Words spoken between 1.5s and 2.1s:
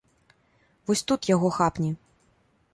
хапні!